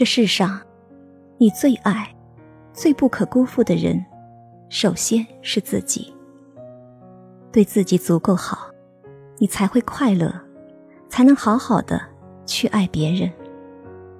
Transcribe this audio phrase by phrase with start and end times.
[0.00, 0.58] 这世上，
[1.36, 2.08] 你最爱、
[2.72, 4.02] 最不可辜负的人，
[4.70, 6.10] 首先是自己。
[7.52, 8.70] 对自己足够好，
[9.36, 10.34] 你才会快乐，
[11.10, 12.00] 才能好好的
[12.46, 13.30] 去爱别人，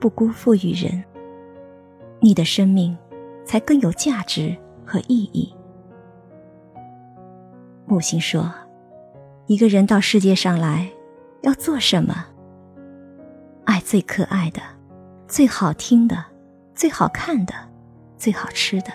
[0.00, 1.04] 不辜负于人。
[2.20, 2.96] 你的生命
[3.44, 5.54] 才更有价值和意义。
[7.84, 8.50] 木星说
[9.44, 10.90] ：“一个人到世界上来，
[11.42, 12.28] 要做什么？
[13.66, 14.62] 爱最可爱的、
[15.28, 16.24] 最好听的、
[16.72, 17.52] 最好看的、
[18.16, 18.92] 最好吃的。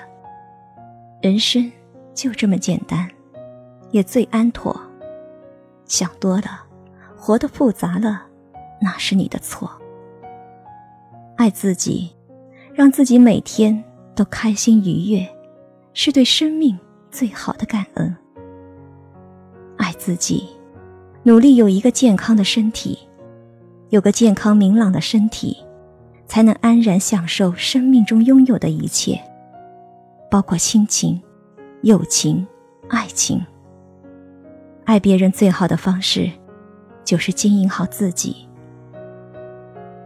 [1.21, 1.69] 人生
[2.13, 3.07] 就这么简单，
[3.91, 4.79] 也最安妥。
[5.85, 6.63] 想多了，
[7.17, 8.23] 活得复杂了，
[8.81, 9.69] 那是你的错。
[11.35, 12.15] 爱自己，
[12.73, 13.83] 让自己每天
[14.15, 15.27] 都开心愉悦，
[15.93, 16.79] 是对生命
[17.11, 18.15] 最好的感恩。”
[19.77, 20.47] 爱自己，
[21.23, 22.97] 努力有一个健康的身体，
[23.89, 25.57] 有个健康明朗的身体，
[26.31, 29.21] 才能安然享受生命中拥有的一切，
[30.29, 31.21] 包括亲情、
[31.81, 32.47] 友情、
[32.87, 33.45] 爱情。
[34.85, 36.31] 爱别人最好的方式，
[37.03, 38.47] 就是经营好自己，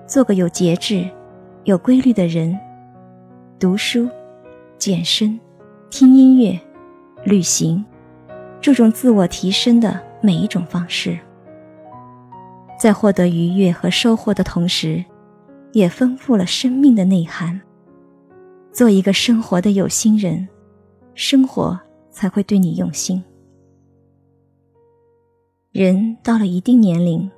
[0.08, 1.08] 做个有节制、
[1.64, 2.58] 有规律的人，
[3.60, 4.10] 读书、
[4.80, 5.40] 健身、
[5.92, 6.60] 听音乐、
[7.24, 7.86] 旅行。
[8.60, 11.20] 注重自我提升的每一种方式，
[12.80, 15.06] 在获得愉悦和收获的同时，
[15.76, 17.60] 也丰富了生命的内涵。
[18.72, 20.48] 做一个生活的有心人，
[21.16, 21.78] 生活
[22.10, 23.22] 才会对你用心。
[25.74, 27.30] 人到了一定年龄，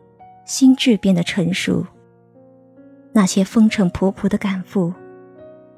[0.46, 1.84] 心智变得成熟，
[3.12, 4.94] 那些风尘仆仆的感负，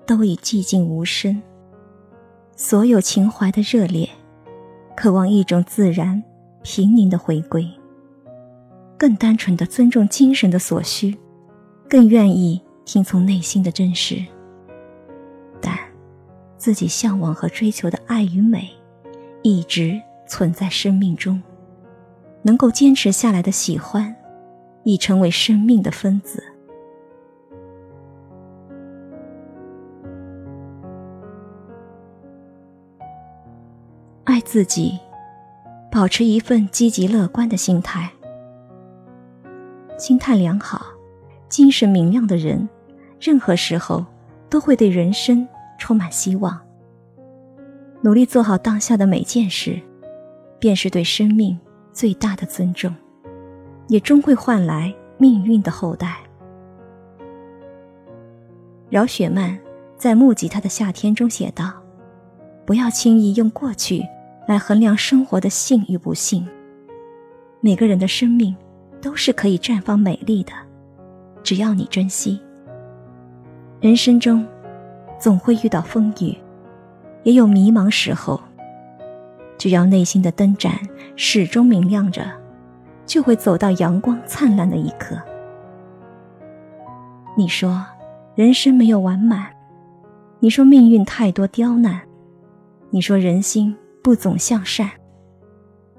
[0.06, 1.42] 都已寂静无声。
[2.58, 4.08] 所有情怀的热烈。
[4.98, 6.22] 渴望一种自然、
[6.62, 7.66] 平宁的回归，
[8.98, 11.17] 更单纯的尊重精神的所需，
[11.89, 14.23] 更愿意听从内心的真实。
[15.60, 15.76] 但
[16.58, 18.70] 自己向往和追求的爱与美，
[19.42, 21.42] 一直存在生命中。
[22.42, 24.16] 能够坚持下来的喜欢，
[24.83, 26.42] 已成为生命的分子。
[34.23, 34.98] 爱自己，
[35.92, 38.10] 保持一份积极乐观的心态。
[39.98, 40.86] 心态良好、
[41.49, 42.70] 精神明亮的人，
[43.20, 44.05] 任何时候
[44.49, 46.60] 都会对人生充满希望。
[48.02, 49.77] 努力做好当下的每件事，
[50.59, 51.59] 便是对生命
[51.92, 52.95] 最大的尊重，
[53.88, 56.15] 也终会换来命运的厚待。
[58.89, 59.59] 饶雪漫
[59.98, 61.73] 在《木吉他的夏天》中写道
[62.65, 64.05] ：“不要轻易用过去。”
[64.48, 66.48] 来衡量生活的幸与不幸。
[67.61, 68.55] 每个人的生命
[68.99, 70.52] 都是可以绽放美丽的，
[71.49, 72.39] 只要你珍惜。
[73.82, 74.45] 人生中
[75.20, 76.37] 总会遇到风雨，
[77.23, 78.39] 也有迷茫时候。
[79.58, 80.80] 只要内心的灯盏
[81.15, 82.23] 始终明亮着，
[83.04, 85.20] 就会走到阳光灿烂的一刻。
[87.36, 87.83] 你说
[88.36, 89.48] 人生没有完满，
[90.39, 91.99] 你说命运太多刁难，
[92.92, 93.76] 你说人心。
[94.04, 94.88] 不总向善，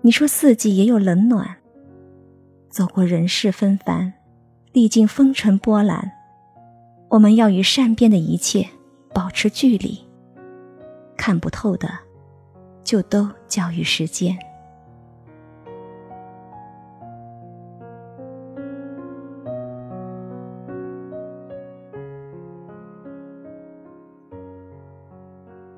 [0.02, 1.56] 你说四季也有冷暖。
[2.68, 4.12] 走过人世纷繁，
[4.72, 6.12] 历经风尘波澜，
[7.08, 8.68] 我们要与善变的一切
[9.12, 9.98] 保持距离。
[11.16, 11.88] 看不透的，
[12.84, 14.38] 就都交于时间。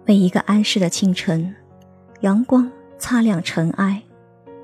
[0.05, 1.55] 每一个安适的清晨。
[2.21, 4.01] 阳光擦亮尘埃，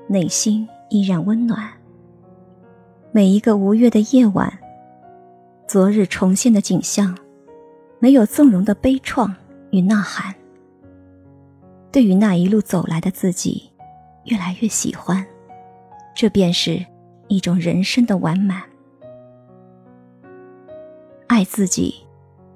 [0.07, 1.78] 内心依然温暖。
[3.11, 4.51] 每一个无月的夜晚，
[5.67, 7.17] 昨日重现的景象，
[7.99, 9.33] 没有纵容的悲怆
[9.71, 10.33] 与呐喊。
[11.91, 13.71] 对于那一路走来的自己，
[14.25, 15.25] 越来越喜欢，
[16.15, 16.85] 这便是
[17.27, 18.61] 一种人生的完满。
[21.27, 21.95] 爱自己，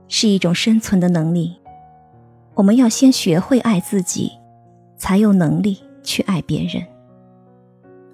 [0.08, 1.56] 是一种生存的能力。
[2.54, 4.32] 我们要先学会爱自己。
[4.96, 6.82] 才有能力去爱别人。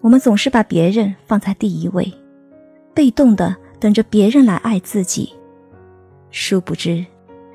[0.02, 2.12] 我们总是把别人放在第一位，
[3.00, 5.34] 被动的等着别人来爱自己。
[6.31, 7.06] 殊不知，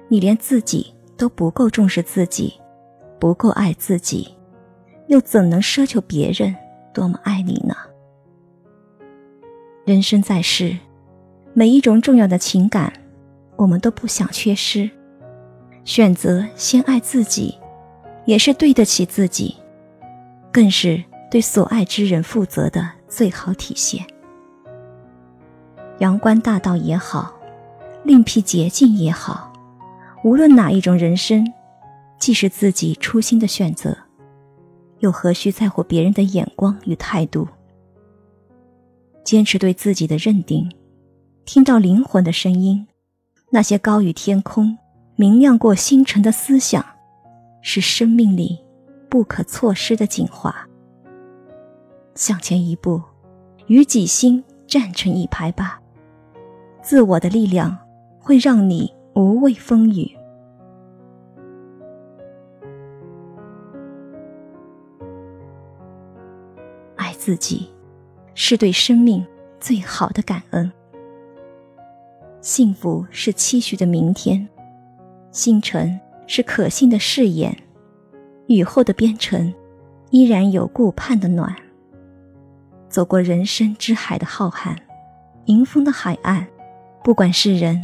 [0.09, 2.55] 你连自己都不够重视自己，
[3.21, 4.35] 不够爱自己，
[5.09, 6.57] 又怎能奢求别人
[6.95, 7.77] 多么爱你呢？
[9.85, 10.79] 人生在世，
[11.53, 12.91] 每一种重要的情感，
[13.57, 14.89] 我们都不想缺失。
[15.85, 17.55] 选择先爱自己。
[18.25, 19.55] 也是对得起自己，
[20.51, 24.03] 更是对所爱之人负责的最好体现。
[25.99, 27.33] 阳关大道也好，
[28.03, 29.53] 另辟捷径也好，
[30.25, 31.47] 无论哪一种人生，
[32.19, 33.97] 既是自己初心的选择，
[34.99, 37.47] 又何须在乎别人的眼光与态度？
[39.23, 40.71] 坚持对自己的认定，
[41.45, 42.87] 听到灵魂的声音，
[43.51, 44.77] 那些高于天空、
[45.15, 46.85] 明亮过星辰的思想，
[47.63, 48.59] 是生命里
[49.09, 50.55] 不可错失的精华。
[52.17, 53.01] 向前一步，
[53.69, 55.81] 与己心站成一排吧。
[56.85, 57.75] 自我的力量
[58.21, 60.15] 会让你无畏风雨。
[66.95, 67.71] 爱自己，
[68.35, 69.27] 是对生命
[69.59, 70.71] 最好的感恩。
[72.43, 74.47] 幸福是期许的明天，
[75.31, 77.57] 星辰是可信的誓言，
[78.47, 79.51] 雨后的边城
[80.11, 81.57] 依然有顾盼的暖。
[82.91, 84.77] 走过人生之海的浩瀚，
[85.47, 86.47] 迎风的海岸，
[87.05, 87.79] 不管世人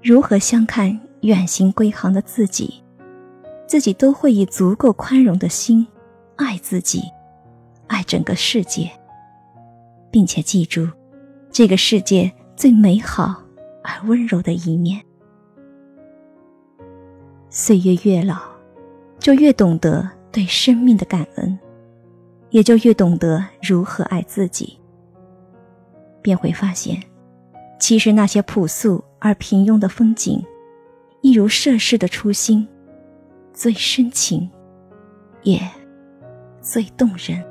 [0.00, 2.80] 如何相看远行归航的自己，
[3.66, 5.84] 自己都会以足够宽容的心
[6.36, 7.02] 爱自己，
[7.88, 8.88] 爱整个世界，
[10.08, 10.88] 并且记住
[11.50, 13.42] 这个世界最美好
[13.82, 15.02] 而温柔的一面。
[17.48, 18.38] 岁月越老，
[19.18, 21.58] 就越懂得对生命的感恩。
[22.50, 24.78] 也就越懂得如何爱自己，
[26.22, 27.00] 便会发现，
[27.80, 30.44] 其实那些朴素而平庸的风景，
[31.22, 32.68] 一如涉世的初心，
[33.52, 34.48] 最深情，
[35.42, 35.58] 也
[36.60, 37.42] 最动人。